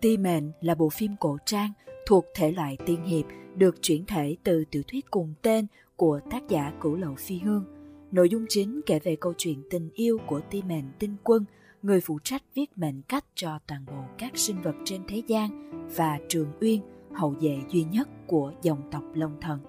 Ti 0.00 0.16
Mệnh 0.16 0.52
là 0.60 0.74
bộ 0.74 0.88
phim 0.88 1.16
cổ 1.20 1.38
trang 1.46 1.72
thuộc 2.06 2.24
thể 2.34 2.52
loại 2.52 2.76
tiên 2.86 3.04
hiệp 3.04 3.24
được 3.56 3.82
chuyển 3.82 4.06
thể 4.06 4.36
từ 4.44 4.64
tiểu 4.70 4.82
thuyết 4.88 5.10
cùng 5.10 5.34
tên 5.42 5.66
của 5.96 6.20
tác 6.30 6.48
giả 6.48 6.72
Cửu 6.80 6.96
Lậu 6.96 7.14
Phi 7.14 7.38
Hương. 7.38 7.64
Nội 8.12 8.28
dung 8.28 8.46
chính 8.48 8.80
kể 8.86 8.98
về 8.98 9.16
câu 9.16 9.32
chuyện 9.38 9.62
tình 9.70 9.90
yêu 9.94 10.18
của 10.26 10.40
Ti 10.40 10.62
Mệnh 10.62 10.84
Tinh 10.98 11.16
Quân, 11.24 11.44
người 11.82 12.00
phụ 12.00 12.18
trách 12.24 12.42
viết 12.54 12.78
mệnh 12.78 13.02
cách 13.02 13.24
cho 13.34 13.58
toàn 13.66 13.84
bộ 13.86 14.04
các 14.18 14.32
sinh 14.34 14.62
vật 14.62 14.74
trên 14.84 15.02
thế 15.08 15.22
gian 15.26 15.70
và 15.96 16.18
Trường 16.28 16.52
Uyên, 16.60 16.80
hậu 17.12 17.30
vệ 17.40 17.58
duy 17.68 17.84
nhất 17.84 18.08
của 18.26 18.52
dòng 18.62 18.82
tộc 18.90 19.02
Long 19.14 19.40
Thần. 19.40 19.60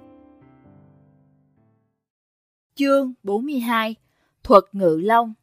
Chương 2.75 3.13
42 3.23 3.95
Thuật 4.43 4.63
Ngự 4.71 5.00
Long 5.04 5.34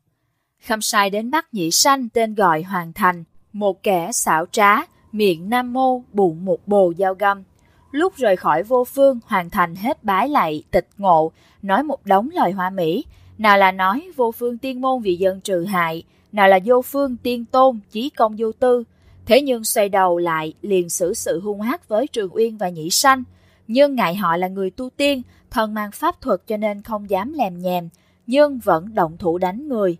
Khâm 0.66 0.80
sai 0.80 1.10
đến 1.10 1.30
bắt 1.30 1.54
nhị 1.54 1.70
sanh 1.70 2.08
tên 2.08 2.34
gọi 2.34 2.62
Hoàng 2.62 2.92
Thành, 2.92 3.24
một 3.52 3.82
kẻ 3.82 4.12
xảo 4.12 4.46
trá, 4.46 4.76
miệng 5.12 5.50
nam 5.50 5.72
mô, 5.72 6.02
bụng 6.12 6.44
một 6.44 6.68
bồ 6.68 6.92
dao 6.98 7.14
găm. 7.14 7.42
Lúc 7.90 8.16
rời 8.16 8.36
khỏi 8.36 8.62
vô 8.62 8.84
phương, 8.84 9.20
hoàn 9.26 9.50
Thành 9.50 9.74
hết 9.74 10.04
bái 10.04 10.28
lạy, 10.28 10.62
tịch 10.70 10.88
ngộ, 10.98 11.32
nói 11.62 11.82
một 11.82 12.06
đống 12.06 12.28
lời 12.32 12.52
hoa 12.52 12.70
mỹ. 12.70 13.04
Nào 13.38 13.58
là 13.58 13.72
nói 13.72 14.10
vô 14.16 14.32
phương 14.32 14.58
tiên 14.58 14.80
môn 14.80 15.02
vì 15.02 15.16
dân 15.16 15.40
trừ 15.40 15.64
hại, 15.64 16.02
nào 16.32 16.48
là 16.48 16.58
vô 16.64 16.82
phương 16.82 17.16
tiên 17.16 17.44
tôn, 17.44 17.80
chí 17.90 18.10
công 18.10 18.34
vô 18.38 18.52
tư. 18.52 18.84
Thế 19.26 19.42
nhưng 19.42 19.64
xoay 19.64 19.88
đầu 19.88 20.18
lại, 20.18 20.52
liền 20.62 20.88
xử 20.88 21.14
sự 21.14 21.40
hung 21.40 21.60
ác 21.60 21.88
với 21.88 22.06
Trường 22.06 22.34
Uyên 22.36 22.58
và 22.58 22.68
Nhĩ 22.68 22.90
Sanh. 22.90 23.24
Nhưng 23.66 23.94
ngại 23.94 24.14
họ 24.14 24.36
là 24.36 24.48
người 24.48 24.70
tu 24.70 24.90
tiên, 24.90 25.22
thần 25.50 25.74
mang 25.74 25.90
pháp 25.90 26.20
thuật 26.20 26.40
cho 26.46 26.56
nên 26.56 26.82
không 26.82 27.10
dám 27.10 27.32
lèm 27.32 27.58
nhèm, 27.58 27.88
nhưng 28.26 28.58
vẫn 28.58 28.94
động 28.94 29.16
thủ 29.16 29.38
đánh 29.38 29.68
người. 29.68 29.96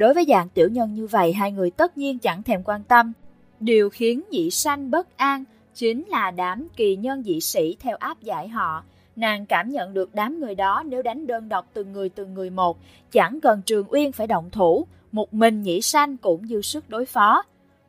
Đối 0.00 0.14
với 0.14 0.24
dạng 0.28 0.48
tiểu 0.48 0.68
nhân 0.68 0.94
như 0.94 1.06
vậy, 1.06 1.32
hai 1.32 1.52
người 1.52 1.70
tất 1.70 1.98
nhiên 1.98 2.18
chẳng 2.18 2.42
thèm 2.42 2.62
quan 2.62 2.82
tâm. 2.82 3.12
Điều 3.60 3.90
khiến 3.90 4.22
nhị 4.30 4.50
sanh 4.50 4.90
bất 4.90 5.16
an 5.16 5.44
chính 5.74 6.04
là 6.08 6.30
đám 6.30 6.68
kỳ 6.76 6.96
nhân 6.96 7.22
dị 7.22 7.40
sĩ 7.40 7.76
theo 7.80 7.96
áp 7.96 8.22
giải 8.22 8.48
họ. 8.48 8.84
Nàng 9.16 9.46
cảm 9.46 9.70
nhận 9.70 9.94
được 9.94 10.14
đám 10.14 10.40
người 10.40 10.54
đó 10.54 10.82
nếu 10.86 11.02
đánh 11.02 11.26
đơn 11.26 11.48
độc 11.48 11.66
từng 11.72 11.92
người 11.92 12.08
từng 12.08 12.34
người 12.34 12.50
một, 12.50 12.78
chẳng 13.12 13.40
cần 13.40 13.62
Trường 13.66 13.86
Uyên 13.92 14.12
phải 14.12 14.26
động 14.26 14.50
thủ, 14.50 14.86
một 15.12 15.34
mình 15.34 15.62
nhị 15.62 15.80
sanh 15.80 16.16
cũng 16.16 16.46
dư 16.46 16.62
sức 16.62 16.90
đối 16.90 17.06
phó. 17.06 17.42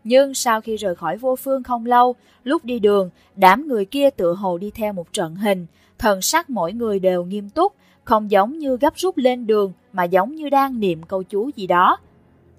Nhưng 0.04 0.34
sau 0.34 0.62
khi 0.62 0.76
rời 0.76 0.95
khỏi 0.95 1.17
vô 1.17 1.36
phương 1.36 1.64
không 1.64 1.86
lâu, 1.86 2.16
lúc 2.44 2.66
đi 2.66 2.80
đường, 2.80 3.09
đám 3.36 3.67
người 3.67 3.86
kia 3.86 4.09
tựa 4.09 4.34
hồ 4.34 4.58
đi 4.58 4.72
theo 4.72 4.94
một 4.94 5.14
trận 5.14 5.36
hình, 5.36 5.66
thần 5.98 6.22
sắc 6.22 6.50
mỗi 6.50 6.73
người 6.73 7.00
đều 7.00 7.23
nghiêm 7.23 7.50
túc, 7.50 7.73
không 8.04 8.32
giống 8.32 8.59
như 8.59 8.78
gấp 8.78 8.94
rút 8.95 9.17
lên 9.17 9.48
đường 9.48 9.73
mà 9.94 10.03
giống 10.03 10.36
như 10.36 10.50
đang 10.50 10.80
niệm 10.80 11.03
câu 11.03 11.23
chú 11.23 11.50
gì 11.56 11.67
đó. 11.67 11.97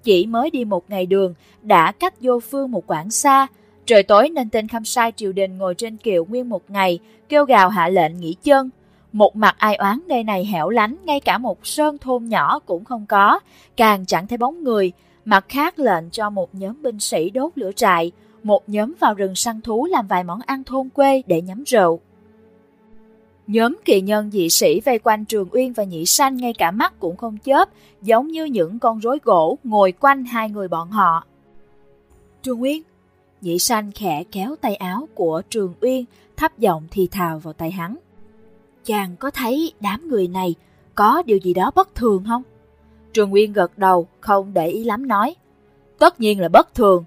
Chỉ 0.03 0.25
mới 0.25 0.49
đi 0.49 0.65
một 0.65 0.89
ngày 0.89 1.05
đường, 1.05 1.33
đã 1.61 1.91
cách 1.91 2.13
vô 2.21 2.39
phương 2.39 2.71
một 2.71 2.83
quãng 2.87 3.11
xa. 3.11 3.47
Trời 3.85 4.03
tối 4.03 4.29
nên 4.29 4.49
tên 4.49 4.67
khâm 4.67 4.85
sai 4.85 5.11
triều 5.15 5.31
đình 5.31 5.57
ngồi 5.57 5.75
trên 5.75 5.97
kiệu 5.97 6.25
nguyên 6.25 6.49
một 6.49 6.71
ngày, 6.71 6.99
kêu 7.29 7.45
gào 7.45 7.69
hạ 7.69 7.87
lệnh 7.87 8.17
nghỉ 8.17 8.35
chân. 8.43 8.69
Một 9.11 9.35
mặt 9.35 9.55
ai 9.57 9.75
oán 9.75 9.99
nơi 10.07 10.23
này 10.23 10.45
hẻo 10.45 10.69
lánh, 10.69 10.95
ngay 11.05 11.19
cả 11.19 11.37
một 11.37 11.67
sơn 11.67 11.97
thôn 11.97 12.25
nhỏ 12.25 12.59
cũng 12.59 12.85
không 12.85 13.05
có, 13.05 13.39
càng 13.77 14.05
chẳng 14.05 14.27
thấy 14.27 14.37
bóng 14.37 14.63
người. 14.63 14.91
Mặt 15.25 15.45
khác 15.49 15.79
lệnh 15.79 16.09
cho 16.09 16.29
một 16.29 16.55
nhóm 16.55 16.81
binh 16.81 16.99
sĩ 16.99 17.29
đốt 17.29 17.51
lửa 17.55 17.71
trại, 17.75 18.11
một 18.43 18.69
nhóm 18.69 18.93
vào 18.99 19.13
rừng 19.13 19.35
săn 19.35 19.61
thú 19.61 19.85
làm 19.85 20.07
vài 20.07 20.23
món 20.23 20.39
ăn 20.45 20.63
thôn 20.63 20.89
quê 20.89 21.21
để 21.27 21.41
nhắm 21.41 21.63
rượu. 21.63 21.99
Nhóm 23.47 23.77
kỳ 23.85 24.01
nhân 24.01 24.31
dị 24.31 24.49
sĩ 24.49 24.79
vây 24.79 24.99
quanh 24.99 25.25
Trường 25.25 25.47
Uyên 25.51 25.73
và 25.73 25.83
Nhị 25.83 26.05
Sanh 26.05 26.37
ngay 26.37 26.53
cả 26.53 26.71
mắt 26.71 26.99
cũng 26.99 27.17
không 27.17 27.37
chớp, 27.37 27.69
giống 28.01 28.27
như 28.27 28.45
những 28.45 28.79
con 28.79 28.99
rối 28.99 29.19
gỗ 29.23 29.57
ngồi 29.63 29.91
quanh 29.91 30.25
hai 30.25 30.49
người 30.49 30.67
bọn 30.67 30.91
họ. 30.91 31.25
Trường 32.41 32.61
Uyên 32.61 32.81
Nhị 33.41 33.59
Sanh 33.59 33.91
khẽ 33.91 34.23
kéo 34.31 34.55
tay 34.61 34.75
áo 34.75 35.07
của 35.15 35.41
Trường 35.49 35.73
Uyên, 35.81 36.05
thấp 36.37 36.59
giọng 36.59 36.83
thì 36.91 37.07
thào 37.07 37.39
vào 37.39 37.53
tay 37.53 37.71
hắn. 37.71 37.95
Chàng 38.85 39.15
có 39.19 39.31
thấy 39.31 39.73
đám 39.79 40.07
người 40.07 40.27
này 40.27 40.55
có 40.95 41.23
điều 41.25 41.37
gì 41.37 41.53
đó 41.53 41.71
bất 41.75 41.95
thường 41.95 42.23
không? 42.27 42.43
Trường 43.13 43.33
Uyên 43.33 43.53
gật 43.53 43.77
đầu, 43.77 44.07
không 44.19 44.53
để 44.53 44.67
ý 44.67 44.83
lắm 44.83 45.07
nói. 45.07 45.35
Tất 45.99 46.19
nhiên 46.19 46.39
là 46.39 46.49
bất 46.49 46.73
thường. 46.75 47.03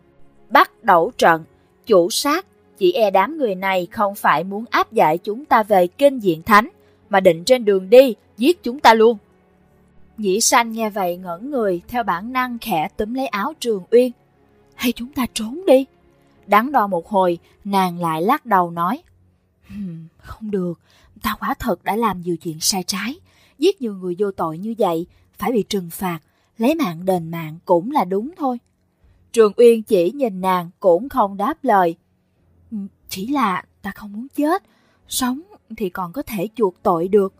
Bắt 0.50 0.84
đầu 0.84 1.12
trận, 1.18 1.44
chủ 1.86 2.10
sát 2.10 2.46
chỉ 2.78 2.92
e 2.92 3.10
đám 3.10 3.38
người 3.38 3.54
này 3.54 3.86
không 3.90 4.14
phải 4.14 4.44
muốn 4.44 4.64
áp 4.70 4.92
giải 4.92 5.18
chúng 5.18 5.44
ta 5.44 5.62
về 5.62 5.86
kinh 5.86 6.18
diện 6.18 6.42
thánh, 6.42 6.68
mà 7.08 7.20
định 7.20 7.44
trên 7.44 7.64
đường 7.64 7.90
đi, 7.90 8.14
giết 8.36 8.62
chúng 8.62 8.80
ta 8.80 8.94
luôn. 8.94 9.18
Nhĩ 10.16 10.40
sanh 10.40 10.72
nghe 10.72 10.90
vậy 10.90 11.16
ngẩn 11.16 11.50
người, 11.50 11.80
theo 11.88 12.02
bản 12.02 12.32
năng 12.32 12.58
khẽ 12.58 12.88
túm 12.96 13.14
lấy 13.14 13.26
áo 13.26 13.52
trường 13.60 13.82
uyên. 13.90 14.12
Hay 14.74 14.92
chúng 14.92 15.12
ta 15.12 15.26
trốn 15.34 15.66
đi? 15.66 15.84
Đắn 16.46 16.72
đo 16.72 16.86
một 16.86 17.08
hồi, 17.08 17.38
nàng 17.64 17.98
lại 17.98 18.22
lắc 18.22 18.46
đầu 18.46 18.70
nói. 18.70 19.02
Không 20.18 20.50
được, 20.50 20.80
ta 21.22 21.36
quả 21.40 21.54
thật 21.58 21.84
đã 21.84 21.96
làm 21.96 22.20
nhiều 22.20 22.36
chuyện 22.36 22.60
sai 22.60 22.82
trái. 22.82 23.14
Giết 23.58 23.82
nhiều 23.82 23.94
người 23.94 24.16
vô 24.18 24.30
tội 24.30 24.58
như 24.58 24.74
vậy, 24.78 25.06
phải 25.38 25.52
bị 25.52 25.62
trừng 25.62 25.90
phạt, 25.90 26.18
lấy 26.58 26.74
mạng 26.74 27.04
đền 27.04 27.30
mạng 27.30 27.58
cũng 27.64 27.90
là 27.90 28.04
đúng 28.04 28.30
thôi. 28.36 28.58
Trường 29.32 29.52
Uyên 29.56 29.82
chỉ 29.82 30.10
nhìn 30.10 30.40
nàng 30.40 30.70
cũng 30.80 31.08
không 31.08 31.36
đáp 31.36 31.54
lời, 31.62 31.96
chỉ 33.08 33.26
là 33.26 33.62
ta 33.82 33.90
không 33.90 34.12
muốn 34.12 34.26
chết, 34.28 34.62
sống 35.08 35.40
thì 35.76 35.88
còn 35.88 36.12
có 36.12 36.22
thể 36.22 36.48
chuộc 36.54 36.82
tội 36.82 37.08
được. 37.08 37.34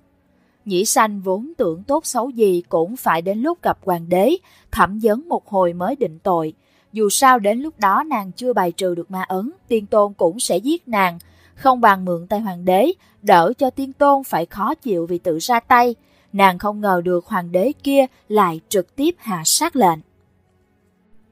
Nhĩ 0.65 0.84
sanh 0.84 1.21
vốn 1.21 1.53
tưởng 1.56 1.82
tốt 1.82 2.06
xấu 2.06 2.31
gì 2.31 2.62
cũng 2.69 2.97
phải 2.97 3.22
đến 3.22 3.38
lúc 3.38 3.62
gặp 3.62 3.78
hoàng 3.84 4.09
đế, 4.09 4.37
thẩm 4.71 4.99
vấn 5.03 5.28
một 5.28 5.49
hồi 5.49 5.72
mới 5.72 5.97
định 5.97 6.19
tội. 6.19 6.53
Dù 6.93 7.09
sao 7.10 7.38
đến 7.38 7.59
lúc 7.59 7.78
đó 7.78 8.03
nàng 8.06 8.32
chưa 8.32 8.53
bài 8.53 8.72
trừ 8.72 8.94
được 8.94 9.10
ma 9.10 9.22
ấn, 9.22 9.50
tiên 9.69 9.87
tôn 9.87 10.12
cũng 10.12 10.41
sẽ 10.41 10.56
giết 10.56 10.88
nàng. 10.88 11.19
Không 11.55 11.81
bằng 11.81 12.05
mượn 12.05 12.26
tay 12.26 12.41
hoàng 12.41 12.65
đế, 12.65 12.93
đỡ 13.22 13.53
cho 13.59 13.71
tiên 13.71 13.93
tôn 13.93 14.25
phải 14.25 14.47
khó 14.47 14.75
chịu 14.75 15.06
vì 15.06 15.19
tự 15.19 15.38
ra 15.38 15.60
tay. 15.60 15.94
Nàng 16.32 16.59
không 16.59 16.81
ngờ 16.81 17.00
được 17.05 17.26
hoàng 17.26 17.53
đế 17.53 17.72
kia 17.82 18.06
lại 18.28 18.60
trực 18.69 18.97
tiếp 18.97 19.15
hạ 19.19 19.43
sát 19.44 19.76
lệnh. 19.76 19.99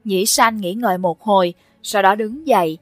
Nhĩ 0.05 0.27
sanh 0.27 0.57
nghĩ 0.57 0.75
ngợi 0.75 0.99
một 0.99 1.23
hồi, 1.23 1.55
sau 1.83 2.03
đó 2.03 2.15
đứng 2.15 2.47
dậy, 2.47 2.79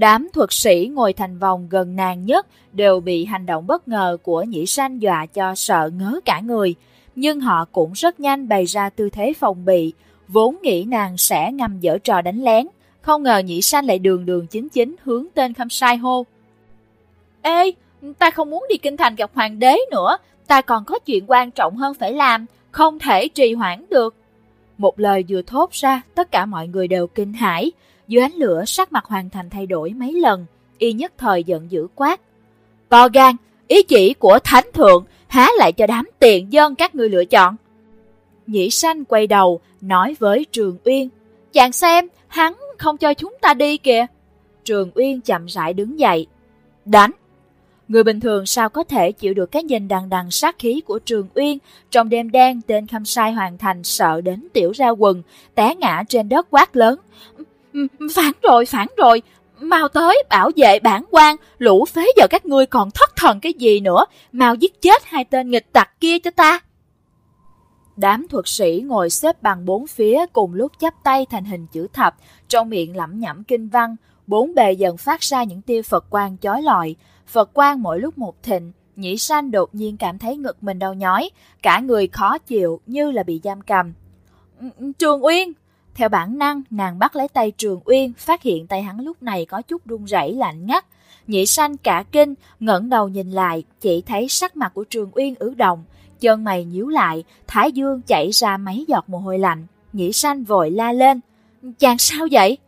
Đám 0.00 0.28
thuật 0.32 0.52
sĩ 0.52 0.90
ngồi 0.92 1.12
thành 1.12 1.38
vòng 1.38 1.66
gần 1.70 1.96
nàng 1.96 2.26
nhất 2.26 2.46
đều 2.72 3.00
bị 3.00 3.24
hành 3.24 3.46
động 3.46 3.66
bất 3.66 3.88
ngờ 3.88 4.16
của 4.22 4.42
nhĩ 4.42 4.66
sanh 4.66 5.02
dọa 5.02 5.26
cho 5.26 5.54
sợ 5.54 5.90
ngớ 5.98 6.20
cả 6.24 6.40
người. 6.40 6.74
Nhưng 7.14 7.40
họ 7.40 7.64
cũng 7.64 7.92
rất 7.92 8.20
nhanh 8.20 8.48
bày 8.48 8.64
ra 8.64 8.90
tư 8.90 9.10
thế 9.10 9.32
phòng 9.38 9.64
bị, 9.64 9.92
vốn 10.28 10.56
nghĩ 10.62 10.84
nàng 10.84 11.16
sẽ 11.16 11.52
ngầm 11.52 11.80
dở 11.80 11.98
trò 11.98 12.20
đánh 12.22 12.42
lén. 12.42 12.66
Không 13.00 13.22
ngờ 13.22 13.38
nhĩ 13.38 13.62
sanh 13.62 13.86
lại 13.86 13.98
đường 13.98 14.26
đường 14.26 14.46
chính 14.46 14.68
chính 14.68 14.96
hướng 15.04 15.26
tên 15.34 15.54
khâm 15.54 15.70
sai 15.70 15.96
hô. 15.96 16.26
Ê, 17.42 17.72
ta 18.18 18.30
không 18.30 18.50
muốn 18.50 18.64
đi 18.68 18.76
kinh 18.76 18.96
thành 18.96 19.14
gặp 19.14 19.30
hoàng 19.34 19.58
đế 19.58 19.78
nữa, 19.90 20.16
ta 20.46 20.60
còn 20.60 20.84
có 20.84 20.98
chuyện 20.98 21.24
quan 21.26 21.50
trọng 21.50 21.76
hơn 21.76 21.94
phải 21.94 22.12
làm, 22.12 22.46
không 22.70 22.98
thể 22.98 23.28
trì 23.28 23.54
hoãn 23.54 23.84
được. 23.90 24.14
Một 24.78 25.00
lời 25.00 25.24
vừa 25.28 25.42
thốt 25.42 25.72
ra, 25.72 26.02
tất 26.14 26.30
cả 26.30 26.46
mọi 26.46 26.68
người 26.68 26.88
đều 26.88 27.06
kinh 27.06 27.32
hãi, 27.32 27.72
dưới 28.10 28.22
ánh 28.22 28.34
lửa 28.34 28.64
sắc 28.66 28.92
mặt 28.92 29.04
hoàn 29.04 29.30
thành 29.30 29.50
thay 29.50 29.66
đổi 29.66 29.90
mấy 29.90 30.12
lần, 30.12 30.46
y 30.78 30.92
nhất 30.92 31.12
thời 31.18 31.44
giận 31.44 31.70
dữ 31.70 31.86
quát. 31.94 32.20
To 32.88 33.08
gan, 33.08 33.36
ý 33.68 33.82
chỉ 33.82 34.14
của 34.14 34.38
thánh 34.44 34.64
thượng 34.74 35.04
há 35.28 35.48
lại 35.58 35.72
cho 35.72 35.86
đám 35.86 36.08
tiền 36.18 36.52
dân 36.52 36.74
các 36.74 36.94
ngươi 36.94 37.08
lựa 37.08 37.24
chọn. 37.24 37.56
Nhĩ 38.46 38.70
sanh 38.70 39.04
quay 39.04 39.26
đầu, 39.26 39.60
nói 39.80 40.16
với 40.18 40.46
Trường 40.52 40.78
Uyên. 40.84 41.08
Chàng 41.52 41.72
xem, 41.72 42.08
hắn 42.28 42.54
không 42.78 42.96
cho 42.96 43.14
chúng 43.14 43.34
ta 43.40 43.54
đi 43.54 43.76
kìa. 43.76 44.06
Trường 44.64 44.90
Uyên 44.94 45.20
chậm 45.20 45.46
rãi 45.46 45.72
đứng 45.72 45.98
dậy. 45.98 46.26
Đánh! 46.84 47.10
Người 47.88 48.04
bình 48.04 48.20
thường 48.20 48.46
sao 48.46 48.68
có 48.68 48.84
thể 48.84 49.12
chịu 49.12 49.34
được 49.34 49.52
cái 49.52 49.62
nhìn 49.62 49.88
đằng 49.88 50.08
đằng 50.08 50.30
sát 50.30 50.58
khí 50.58 50.80
của 50.80 50.98
Trường 50.98 51.28
Uyên 51.34 51.58
trong 51.90 52.08
đêm 52.08 52.30
đen 52.30 52.60
tên 52.66 52.86
khâm 52.86 53.04
sai 53.04 53.32
hoàn 53.32 53.58
thành 53.58 53.84
sợ 53.84 54.20
đến 54.20 54.48
tiểu 54.52 54.72
ra 54.72 54.88
quần, 54.88 55.22
té 55.54 55.74
ngã 55.74 56.02
trên 56.08 56.28
đất 56.28 56.46
quát 56.50 56.76
lớn. 56.76 56.98
Phản 58.14 58.32
rồi, 58.42 58.66
phản 58.66 58.88
rồi, 58.96 59.22
mau 59.60 59.88
tới 59.88 60.22
bảo 60.30 60.50
vệ 60.56 60.78
bản 60.78 61.04
quan, 61.10 61.36
lũ 61.58 61.84
phế 61.84 62.06
giờ 62.16 62.26
các 62.30 62.46
ngươi 62.46 62.66
còn 62.66 62.90
thất 62.90 63.16
thần 63.16 63.40
cái 63.40 63.52
gì 63.52 63.80
nữa, 63.80 64.04
mau 64.32 64.54
giết 64.54 64.82
chết 64.82 65.02
hai 65.04 65.24
tên 65.24 65.50
nghịch 65.50 65.72
tặc 65.72 66.00
kia 66.00 66.18
cho 66.18 66.30
ta. 66.30 66.60
Đám 67.96 68.28
thuật 68.28 68.48
sĩ 68.48 68.82
ngồi 68.86 69.10
xếp 69.10 69.42
bằng 69.42 69.64
bốn 69.64 69.86
phía 69.86 70.26
cùng 70.32 70.54
lúc 70.54 70.72
chắp 70.78 70.94
tay 71.04 71.26
thành 71.30 71.44
hình 71.44 71.66
chữ 71.66 71.86
thập, 71.92 72.16
trong 72.48 72.70
miệng 72.70 72.96
lẩm 72.96 73.18
nhẩm 73.20 73.44
kinh 73.44 73.68
văn, 73.68 73.96
bốn 74.26 74.54
bề 74.54 74.72
dần 74.72 74.96
phát 74.96 75.20
ra 75.20 75.44
những 75.44 75.62
tia 75.62 75.82
Phật 75.82 76.10
quang 76.10 76.36
chói 76.38 76.62
lọi. 76.62 76.96
Phật 77.26 77.54
quang 77.54 77.82
mỗi 77.82 78.00
lúc 78.00 78.18
một 78.18 78.42
thịnh, 78.42 78.72
nhĩ 78.96 79.16
sanh 79.16 79.50
đột 79.50 79.74
nhiên 79.74 79.96
cảm 79.96 80.18
thấy 80.18 80.36
ngực 80.36 80.62
mình 80.62 80.78
đau 80.78 80.94
nhói, 80.94 81.30
cả 81.62 81.80
người 81.80 82.08
khó 82.08 82.38
chịu 82.38 82.80
như 82.86 83.10
là 83.10 83.22
bị 83.22 83.40
giam 83.44 83.60
cầm. 83.60 83.92
Trường 84.98 85.24
Uyên, 85.24 85.52
theo 86.00 86.08
bản 86.08 86.38
năng, 86.38 86.62
nàng 86.70 86.98
bắt 86.98 87.16
lấy 87.16 87.28
tay 87.28 87.50
Trường 87.50 87.80
Uyên, 87.84 88.12
phát 88.18 88.42
hiện 88.42 88.66
tay 88.66 88.82
hắn 88.82 89.00
lúc 89.00 89.22
này 89.22 89.44
có 89.44 89.62
chút 89.62 89.86
run 89.86 90.04
rẩy 90.04 90.32
lạnh 90.32 90.66
ngắt. 90.66 90.84
Nhị 91.26 91.46
sanh 91.46 91.76
cả 91.76 92.04
kinh, 92.12 92.34
ngẩng 92.60 92.88
đầu 92.88 93.08
nhìn 93.08 93.30
lại, 93.30 93.64
chỉ 93.80 94.00
thấy 94.00 94.28
sắc 94.28 94.56
mặt 94.56 94.72
của 94.74 94.84
Trường 94.84 95.10
Uyên 95.14 95.34
ứ 95.38 95.54
động, 95.54 95.84
chân 96.20 96.44
mày 96.44 96.64
nhíu 96.64 96.88
lại, 96.88 97.24
thái 97.46 97.72
dương 97.72 98.00
chảy 98.02 98.30
ra 98.30 98.56
mấy 98.56 98.84
giọt 98.88 99.08
mồ 99.08 99.18
hôi 99.18 99.38
lạnh. 99.38 99.66
Nhị 99.92 100.12
sanh 100.12 100.44
vội 100.44 100.70
la 100.70 100.92
lên, 100.92 101.20
chàng 101.78 101.98
sao 101.98 102.26
vậy? 102.30 102.58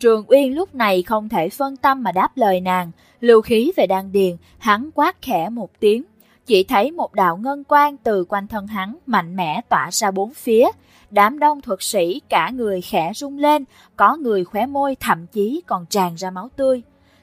Trường 0.00 0.24
Uyên 0.28 0.54
lúc 0.54 0.74
này 0.74 1.02
không 1.02 1.28
thể 1.28 1.48
phân 1.48 1.76
tâm 1.76 2.02
mà 2.02 2.12
đáp 2.12 2.36
lời 2.36 2.60
nàng, 2.60 2.90
lưu 3.20 3.42
khí 3.42 3.72
về 3.76 3.86
đan 3.86 4.12
điền, 4.12 4.36
hắn 4.58 4.90
quát 4.94 5.22
khẽ 5.22 5.48
một 5.48 5.70
tiếng. 5.80 6.02
Chỉ 6.46 6.64
thấy 6.64 6.90
một 6.90 7.14
đạo 7.14 7.36
ngân 7.36 7.64
quang 7.64 7.96
từ 7.96 8.24
quanh 8.28 8.46
thân 8.46 8.66
hắn 8.66 8.96
mạnh 9.06 9.36
mẽ 9.36 9.60
tỏa 9.68 9.90
ra 9.92 10.10
bốn 10.10 10.34
phía. 10.34 10.68
Đám 11.10 11.38
đông 11.38 11.60
thuật 11.60 11.82
sĩ 11.82 12.20
cả 12.28 12.50
người 12.50 12.80
khẽ 12.80 13.12
rung 13.14 13.38
lên, 13.38 13.64
có 13.96 14.16
người 14.16 14.44
khóe 14.44 14.66
môi 14.66 14.96
thậm 15.00 15.26
chí 15.26 15.62
còn 15.66 15.86
tràn 15.86 16.14
ra 16.14 16.30
máu 16.30 16.48
tươi. 16.56 16.82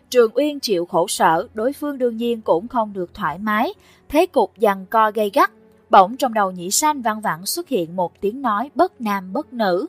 Trường 0.09 0.31
Uyên 0.35 0.59
chịu 0.59 0.85
khổ 0.85 1.07
sở, 1.07 1.47
đối 1.53 1.73
phương 1.73 1.97
đương 1.97 2.17
nhiên 2.17 2.41
cũng 2.41 2.67
không 2.67 2.93
được 2.93 3.13
thoải 3.13 3.39
mái. 3.39 3.73
Thế 4.09 4.25
cục 4.25 4.57
dằn 4.57 4.85
co 4.85 5.11
gây 5.11 5.31
gắt, 5.33 5.51
bỗng 5.89 6.17
trong 6.17 6.33
đầu 6.33 6.51
nhĩ 6.51 6.71
sanh 6.71 7.01
văng 7.01 7.21
vẳng 7.21 7.45
xuất 7.45 7.67
hiện 7.67 7.95
một 7.95 8.21
tiếng 8.21 8.41
nói 8.41 8.69
bất 8.75 9.01
nam 9.01 9.33
bất 9.33 9.53
nữ. 9.53 9.87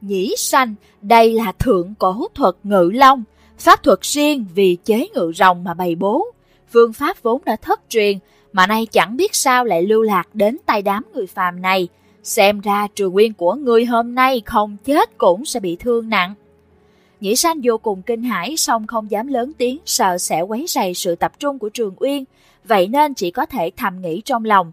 Nhĩ 0.00 0.34
sanh, 0.38 0.74
đây 1.00 1.32
là 1.32 1.52
thượng 1.52 1.94
cổ 1.98 2.26
thuật 2.34 2.54
ngự 2.62 2.90
long, 2.94 3.24
pháp 3.58 3.82
thuật 3.82 4.00
riêng 4.02 4.46
vì 4.54 4.76
chế 4.84 5.08
ngự 5.14 5.32
rồng 5.36 5.64
mà 5.64 5.74
bày 5.74 5.94
bố. 5.94 6.26
Phương 6.72 6.92
pháp 6.92 7.22
vốn 7.22 7.42
đã 7.44 7.56
thất 7.56 7.80
truyền, 7.88 8.18
mà 8.52 8.66
nay 8.66 8.86
chẳng 8.86 9.16
biết 9.16 9.34
sao 9.34 9.64
lại 9.64 9.82
lưu 9.82 10.02
lạc 10.02 10.28
đến 10.34 10.58
tay 10.66 10.82
đám 10.82 11.04
người 11.14 11.26
phàm 11.26 11.62
này. 11.62 11.88
Xem 12.22 12.60
ra 12.60 12.88
trường 12.94 13.12
nguyên 13.12 13.34
của 13.34 13.54
ngươi 13.54 13.84
hôm 13.84 14.14
nay 14.14 14.42
không 14.46 14.76
chết 14.84 15.18
cũng 15.18 15.44
sẽ 15.44 15.60
bị 15.60 15.76
thương 15.76 16.08
nặng. 16.08 16.34
Nhĩ 17.20 17.36
sanh 17.36 17.60
vô 17.64 17.78
cùng 17.78 18.02
kinh 18.02 18.22
hãi 18.22 18.56
song 18.56 18.86
không 18.86 19.10
dám 19.10 19.26
lớn 19.26 19.52
tiếng 19.58 19.78
sợ 19.84 20.18
sẽ 20.18 20.40
quấy 20.40 20.64
rầy 20.68 20.94
sự 20.94 21.14
tập 21.14 21.32
trung 21.38 21.58
của 21.58 21.68
Trường 21.68 21.94
Uyên, 21.96 22.24
vậy 22.64 22.88
nên 22.88 23.14
chỉ 23.14 23.30
có 23.30 23.46
thể 23.46 23.70
thầm 23.76 24.00
nghĩ 24.00 24.22
trong 24.24 24.44
lòng. 24.44 24.72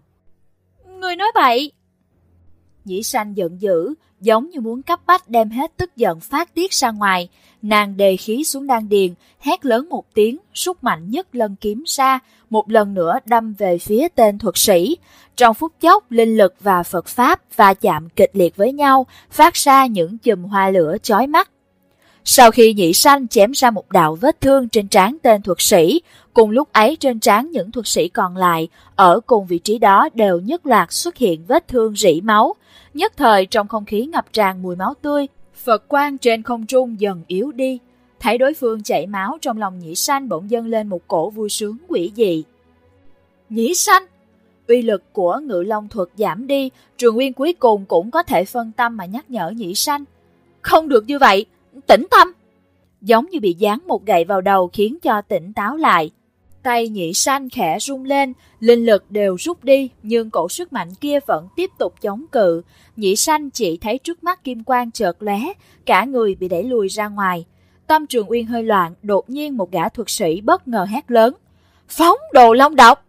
Người 1.00 1.16
nói 1.16 1.32
bậy! 1.34 1.72
Nhĩ 2.90 3.02
sanh 3.02 3.36
giận 3.36 3.60
dữ, 3.60 3.94
giống 4.20 4.50
như 4.50 4.60
muốn 4.60 4.82
cấp 4.82 5.00
bách 5.06 5.28
đem 5.28 5.50
hết 5.50 5.76
tức 5.76 5.96
giận 5.96 6.20
phát 6.20 6.54
tiết 6.54 6.72
ra 6.72 6.90
ngoài. 6.90 7.28
Nàng 7.62 7.96
đề 7.96 8.16
khí 8.16 8.44
xuống 8.44 8.66
đan 8.66 8.88
điền, 8.88 9.14
hét 9.38 9.64
lớn 9.66 9.88
một 9.88 10.04
tiếng, 10.14 10.36
rút 10.54 10.84
mạnh 10.84 11.10
nhất 11.10 11.34
lần 11.34 11.56
kiếm 11.60 11.84
ra, 11.86 12.18
một 12.50 12.70
lần 12.70 12.94
nữa 12.94 13.18
đâm 13.24 13.52
về 13.52 13.78
phía 13.78 14.08
tên 14.08 14.38
thuật 14.38 14.56
sĩ. 14.58 14.96
Trong 15.36 15.54
phút 15.54 15.72
chốc, 15.80 16.10
linh 16.10 16.36
lực 16.36 16.54
và 16.60 16.82
Phật 16.82 17.06
Pháp 17.06 17.40
va 17.56 17.74
chạm 17.74 18.08
kịch 18.08 18.30
liệt 18.34 18.56
với 18.56 18.72
nhau, 18.72 19.06
phát 19.30 19.54
ra 19.54 19.86
những 19.86 20.18
chùm 20.18 20.42
hoa 20.42 20.70
lửa 20.70 20.96
chói 21.02 21.26
mắt. 21.26 21.50
Sau 22.24 22.50
khi 22.50 22.74
nhị 22.74 22.92
sanh 22.92 23.28
chém 23.28 23.52
ra 23.52 23.70
một 23.70 23.92
đạo 23.92 24.14
vết 24.14 24.40
thương 24.40 24.68
trên 24.68 24.88
trán 24.88 25.16
tên 25.22 25.42
thuật 25.42 25.58
sĩ, 25.60 26.00
cùng 26.34 26.50
lúc 26.50 26.72
ấy 26.72 26.96
trên 26.96 27.20
trán 27.20 27.50
những 27.50 27.70
thuật 27.70 27.86
sĩ 27.86 28.08
còn 28.08 28.36
lại, 28.36 28.68
ở 28.96 29.20
cùng 29.26 29.46
vị 29.46 29.58
trí 29.58 29.78
đó 29.78 30.08
đều 30.14 30.40
nhất 30.40 30.66
loạt 30.66 30.92
xuất 30.92 31.16
hiện 31.16 31.44
vết 31.48 31.68
thương 31.68 31.96
rỉ 31.96 32.20
máu. 32.20 32.54
Nhất 32.94 33.12
thời 33.16 33.46
trong 33.46 33.68
không 33.68 33.84
khí 33.84 34.06
ngập 34.06 34.32
tràn 34.32 34.62
mùi 34.62 34.76
máu 34.76 34.94
tươi, 35.02 35.26
Phật 35.64 35.88
quang 35.88 36.18
trên 36.18 36.42
không 36.42 36.66
trung 36.66 37.00
dần 37.00 37.22
yếu 37.26 37.52
đi. 37.52 37.78
Thấy 38.20 38.38
đối 38.38 38.54
phương 38.54 38.82
chảy 38.82 39.06
máu 39.06 39.38
trong 39.40 39.58
lòng 39.58 39.78
nhĩ 39.78 39.94
sanh 39.94 40.28
bỗng 40.28 40.50
dâng 40.50 40.66
lên 40.66 40.88
một 40.88 41.00
cổ 41.08 41.30
vui 41.30 41.48
sướng 41.48 41.76
quỷ 41.88 42.12
dị. 42.16 42.44
Nhĩ 43.48 43.74
sanh! 43.74 44.02
Uy 44.68 44.82
lực 44.82 45.12
của 45.12 45.40
ngự 45.42 45.62
long 45.62 45.88
thuật 45.88 46.08
giảm 46.16 46.46
đi, 46.46 46.70
trường 46.98 47.14
nguyên 47.14 47.32
cuối 47.32 47.52
cùng 47.52 47.84
cũng 47.84 48.10
có 48.10 48.22
thể 48.22 48.44
phân 48.44 48.72
tâm 48.76 48.96
mà 48.96 49.04
nhắc 49.04 49.30
nhở 49.30 49.50
nhĩ 49.50 49.74
sanh. 49.74 50.04
Không 50.62 50.88
được 50.88 51.04
như 51.06 51.18
vậy, 51.18 51.46
tĩnh 51.86 52.06
tâm! 52.10 52.32
Giống 53.00 53.26
như 53.30 53.40
bị 53.40 53.54
dán 53.58 53.78
một 53.86 54.06
gậy 54.06 54.24
vào 54.24 54.40
đầu 54.40 54.70
khiến 54.72 54.98
cho 55.02 55.22
tỉnh 55.22 55.52
táo 55.52 55.76
lại. 55.76 56.10
Tay 56.62 56.88
nhị 56.88 57.14
sanh 57.14 57.50
khẽ 57.50 57.78
rung 57.80 58.04
lên, 58.04 58.32
linh 58.60 58.86
lực 58.86 59.10
đều 59.10 59.36
rút 59.38 59.64
đi, 59.64 59.90
nhưng 60.02 60.30
cổ 60.30 60.48
sức 60.48 60.72
mạnh 60.72 60.94
kia 60.94 61.18
vẫn 61.26 61.48
tiếp 61.56 61.70
tục 61.78 61.94
chống 62.00 62.24
cự. 62.32 62.62
Nhị 62.96 63.16
sanh 63.16 63.50
chỉ 63.50 63.76
thấy 63.76 63.98
trước 63.98 64.24
mắt 64.24 64.44
kim 64.44 64.64
quang 64.64 64.90
chợt 64.90 65.22
lóe, 65.22 65.40
cả 65.86 66.04
người 66.04 66.34
bị 66.34 66.48
đẩy 66.48 66.64
lùi 66.64 66.88
ra 66.88 67.08
ngoài. 67.08 67.44
Tâm 67.86 68.06
trường 68.06 68.30
uyên 68.30 68.46
hơi 68.46 68.62
loạn, 68.62 68.94
đột 69.02 69.30
nhiên 69.30 69.56
một 69.56 69.70
gã 69.70 69.88
thuật 69.88 70.10
sĩ 70.10 70.40
bất 70.40 70.68
ngờ 70.68 70.86
hét 70.90 71.10
lớn. 71.10 71.34
Phóng 71.88 72.18
đồ 72.32 72.52
long 72.52 72.76
độc! 72.76 73.06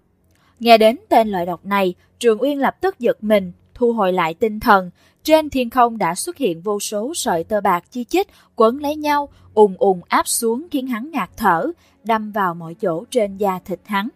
Nghe 0.59 0.77
đến 0.77 0.97
tên 1.09 1.29
loại 1.29 1.45
độc 1.45 1.65
này, 1.65 1.93
Trường 2.19 2.41
Uyên 2.41 2.59
lập 2.59 2.75
tức 2.81 2.99
giật 2.99 3.23
mình, 3.23 3.51
thu 3.81 3.93
hồi 3.93 4.13
lại 4.13 4.33
tinh 4.33 4.59
thần. 4.59 4.91
Trên 5.23 5.49
thiên 5.49 5.69
không 5.69 5.97
đã 5.97 6.15
xuất 6.15 6.37
hiện 6.37 6.61
vô 6.61 6.79
số 6.79 7.13
sợi 7.15 7.43
tơ 7.43 7.61
bạc 7.61 7.83
chi 7.91 8.03
chít 8.03 8.27
quấn 8.55 8.81
lấy 8.81 8.95
nhau, 8.95 9.29
ùn 9.53 9.75
ùn 9.79 10.01
áp 10.07 10.27
xuống 10.27 10.67
khiến 10.71 10.87
hắn 10.87 11.11
ngạt 11.11 11.29
thở, 11.37 11.71
đâm 12.03 12.31
vào 12.31 12.53
mọi 12.53 12.73
chỗ 12.73 13.03
trên 13.11 13.37
da 13.37 13.59
thịt 13.65 13.79
hắn. 13.85 14.09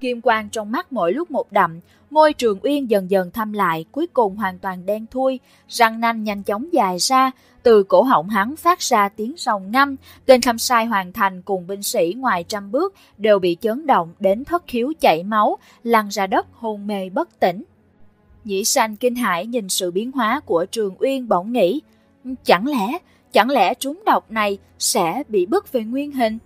Kim 0.00 0.20
quang 0.20 0.48
trong 0.48 0.72
mắt 0.72 0.92
mỗi 0.92 1.12
lúc 1.12 1.30
một 1.30 1.52
đậm, 1.52 1.80
môi 2.10 2.32
trường 2.32 2.58
uyên 2.62 2.90
dần 2.90 3.10
dần 3.10 3.30
thăm 3.30 3.52
lại, 3.52 3.84
cuối 3.92 4.06
cùng 4.06 4.36
hoàn 4.36 4.58
toàn 4.58 4.86
đen 4.86 5.06
thui, 5.10 5.40
răng 5.68 6.00
nanh 6.00 6.24
nhanh 6.24 6.42
chóng 6.42 6.72
dài 6.72 6.96
ra, 6.98 7.30
từ 7.62 7.82
cổ 7.82 8.02
họng 8.02 8.28
hắn 8.28 8.56
phát 8.56 8.80
ra 8.80 9.08
tiếng 9.08 9.34
rồng 9.36 9.70
ngâm, 9.70 9.96
tên 10.26 10.42
khâm 10.42 10.58
sai 10.58 10.86
hoàn 10.86 11.12
thành 11.12 11.42
cùng 11.42 11.66
binh 11.66 11.82
sĩ 11.82 12.14
ngoài 12.16 12.44
trăm 12.48 12.72
bước 12.72 12.94
đều 13.18 13.38
bị 13.38 13.56
chấn 13.60 13.86
động 13.86 14.12
đến 14.20 14.44
thất 14.44 14.64
khiếu 14.66 14.92
chảy 15.00 15.22
máu, 15.22 15.58
lăn 15.82 16.08
ra 16.08 16.26
đất 16.26 16.46
hôn 16.52 16.86
mê 16.86 17.10
bất 17.10 17.40
tỉnh. 17.40 17.64
Nhĩ 18.46 18.64
sanh 18.64 18.96
kinh 18.96 19.14
hãi 19.14 19.46
nhìn 19.46 19.68
sự 19.68 19.90
biến 19.90 20.12
hóa 20.12 20.40
của 20.40 20.64
Trường 20.64 20.94
Uyên 20.98 21.28
bỗng 21.28 21.52
nghĩ, 21.52 21.80
chẳng 22.44 22.66
lẽ, 22.66 22.98
chẳng 23.32 23.50
lẽ 23.50 23.74
trúng 23.74 24.02
độc 24.06 24.30
này 24.30 24.58
sẽ 24.78 25.22
bị 25.28 25.46
bức 25.46 25.72
về 25.72 25.82
nguyên 25.82 26.12
hình? 26.12 26.38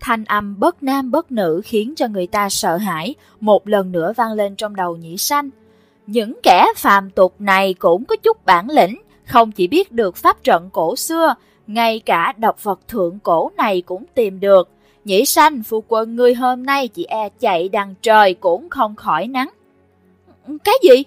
Thanh 0.00 0.24
âm 0.24 0.58
bất 0.58 0.82
nam 0.82 1.10
bất 1.10 1.32
nữ 1.32 1.60
khiến 1.64 1.94
cho 1.96 2.08
người 2.08 2.26
ta 2.26 2.48
sợ 2.48 2.76
hãi, 2.76 3.14
một 3.40 3.68
lần 3.68 3.92
nữa 3.92 4.12
vang 4.16 4.32
lên 4.32 4.56
trong 4.56 4.76
đầu 4.76 4.96
nhĩ 4.96 5.16
sanh. 5.16 5.50
Những 6.06 6.40
kẻ 6.42 6.66
phàm 6.76 7.10
tục 7.10 7.34
này 7.38 7.74
cũng 7.74 8.04
có 8.04 8.16
chút 8.16 8.46
bản 8.46 8.70
lĩnh, 8.70 9.02
không 9.24 9.52
chỉ 9.52 9.66
biết 9.66 9.92
được 9.92 10.16
pháp 10.16 10.42
trận 10.44 10.70
cổ 10.72 10.96
xưa, 10.96 11.34
ngay 11.66 12.00
cả 12.00 12.34
độc 12.36 12.64
vật 12.64 12.88
thượng 12.88 13.18
cổ 13.18 13.50
này 13.56 13.80
cũng 13.82 14.04
tìm 14.14 14.40
được. 14.40 14.68
Nhĩ 15.04 15.24
sanh 15.24 15.62
phu 15.62 15.84
quân 15.88 16.16
người 16.16 16.34
hôm 16.34 16.66
nay 16.66 16.88
chỉ 16.88 17.04
e 17.04 17.28
chạy 17.40 17.68
đằng 17.68 17.94
trời 18.02 18.34
cũng 18.34 18.68
không 18.68 18.96
khỏi 18.96 19.26
nắng. 19.26 19.50
Cái 20.64 20.74
gì? 20.82 21.04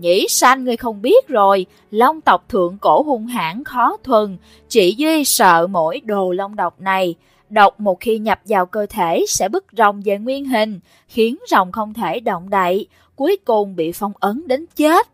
Nhĩ 0.00 0.26
sanh 0.28 0.64
người 0.64 0.76
không 0.76 1.02
biết 1.02 1.28
rồi, 1.28 1.66
long 1.90 2.20
tộc 2.20 2.48
thượng 2.48 2.78
cổ 2.78 3.02
hung 3.02 3.26
hãn 3.26 3.64
khó 3.64 3.96
thuần, 4.04 4.36
chỉ 4.68 4.94
duy 4.94 5.24
sợ 5.24 5.66
mỗi 5.66 6.00
đồ 6.04 6.32
long 6.32 6.56
độc 6.56 6.80
này. 6.80 7.14
Độc 7.50 7.80
một 7.80 8.00
khi 8.00 8.18
nhập 8.18 8.40
vào 8.44 8.66
cơ 8.66 8.86
thể 8.86 9.24
sẽ 9.28 9.48
bức 9.48 9.64
rồng 9.76 10.00
về 10.04 10.18
nguyên 10.18 10.44
hình, 10.44 10.80
khiến 11.08 11.36
rồng 11.50 11.72
không 11.72 11.94
thể 11.94 12.20
động 12.20 12.50
đậy, 12.50 12.86
cuối 13.16 13.36
cùng 13.44 13.76
bị 13.76 13.92
phong 13.92 14.12
ấn 14.20 14.42
đến 14.46 14.66
chết. 14.76 15.06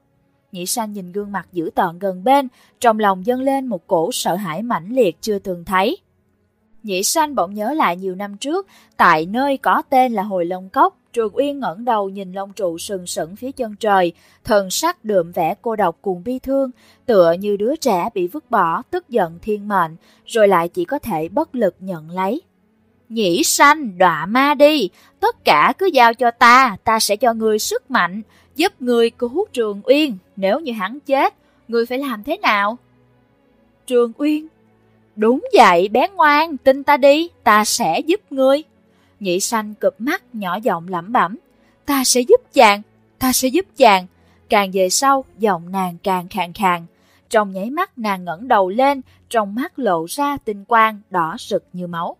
Nhĩ 0.52 0.66
sanh 0.66 0.92
nhìn 0.92 1.12
gương 1.12 1.32
mặt 1.32 1.48
dữ 1.52 1.70
tợn 1.74 1.98
gần 1.98 2.24
bên, 2.24 2.48
trong 2.81 2.98
lòng 2.98 3.26
dâng 3.26 3.40
lên 3.40 3.66
một 3.66 3.86
cổ 3.86 4.10
sợ 4.12 4.34
hãi 4.34 4.62
mãnh 4.62 4.88
liệt 4.90 5.16
chưa 5.20 5.38
từng 5.38 5.64
thấy. 5.64 5.98
Nhĩ 6.82 7.02
sanh 7.02 7.34
bỗng 7.34 7.54
nhớ 7.54 7.72
lại 7.72 7.96
nhiều 7.96 8.14
năm 8.14 8.36
trước, 8.36 8.67
tại 8.96 9.26
nơi 9.26 9.56
có 9.56 9.82
tên 9.91 10.12
là 10.12 10.22
Hồi 10.22 10.44
Long 10.44 10.69
Cốc, 10.69 10.97
Trường 11.12 11.36
Uyên 11.36 11.60
ngẩng 11.60 11.84
đầu 11.84 12.08
nhìn 12.08 12.32
lông 12.32 12.53
trụ 12.53 12.79
sừng 12.79 13.06
sững 13.06 13.36
phía 13.36 13.53
chân 13.53 13.77
trời, 13.77 14.12
thần 14.44 14.70
sắc 14.70 15.05
đượm 15.05 15.32
vẻ 15.32 15.55
cô 15.62 15.77
độc 15.77 15.98
cùng 16.03 16.22
bi 16.24 16.38
thương, 16.38 16.70
tựa 17.06 17.32
như 17.32 17.56
đứa 17.56 17.77
trẻ 17.77 18.08
bị 18.15 18.27
vứt 18.27 18.50
bỏ, 18.50 18.82
tức 18.91 19.08
giận 19.08 19.38
thiên 19.43 19.69
mệnh, 19.69 19.96
rồi 20.27 20.48
lại 20.48 20.69
chỉ 20.69 20.84
có 20.84 20.98
thể 20.98 21.29
bất 21.29 21.55
lực 21.55 21.74
nhận 21.81 22.10
lấy. 22.10 22.43
Nhĩ 23.08 23.43
sanh, 23.44 23.98
đọa 23.98 24.27
ma 24.27 24.55
đi, 24.55 24.91
tất 25.20 25.44
cả 25.44 25.72
cứ 25.79 25.86
giao 25.86 26.15
cho 26.15 26.31
ta, 26.31 26.77
ta 26.84 26.98
sẽ 26.98 27.17
cho 27.17 27.34
người 27.34 27.58
sức 27.58 27.91
mạnh, 27.91 28.22
giúp 28.56 28.82
người 28.82 29.10
cứu 29.10 29.46
Trường 29.53 29.81
Uyên, 29.84 30.19
nếu 30.36 30.60
như 30.60 30.72
hắn 30.72 31.00
chết, 31.00 31.34
người 31.69 31.86
phải 31.86 31.98
làm 31.98 32.24
thế 32.24 32.36
nào? 32.36 32.79
Trường 33.86 34.12
Uyên, 34.17 34.46
đúng 35.17 35.44
vậy 35.53 35.88
bé 35.88 36.08
ngoan, 36.08 36.56
tin 36.56 36.84
ta 36.84 36.96
đi, 36.96 37.29
ta 37.44 37.65
sẽ 37.65 38.00
giúp 38.00 38.20
ngươi. 38.31 38.62
Nhị 39.20 39.41
sanh 39.41 39.75
cụp 39.75 39.94
mắt 39.98 40.22
nhỏ 40.32 40.58
giọng 40.63 40.89
lẩm 40.89 41.13
bẩm. 41.13 41.37
Ta 41.87 42.05
sẽ 42.05 42.20
giúp 42.20 42.41
chàng, 42.53 42.82
ta 43.19 43.32
sẽ 43.32 43.48
giúp 43.48 43.67
chàng. 43.77 44.06
Càng 44.48 44.70
về 44.72 44.91
sau, 44.91 45.25
giọng 45.39 45.72
nàng 45.72 45.96
càng 46.03 46.29
khàn 46.29 46.53
khàn. 46.53 46.87
Trong 47.31 47.53
nháy 47.53 47.70
mắt 47.70 47.98
nàng 47.98 48.25
ngẩng 48.25 48.48
đầu 48.48 48.69
lên, 48.69 49.01
trong 49.31 49.55
mắt 49.55 49.79
lộ 49.79 50.06
ra 50.08 50.37
tinh 50.37 50.65
quang 50.65 51.01
đỏ 51.10 51.37
rực 51.39 51.65
như 51.72 51.87
máu. 51.87 52.17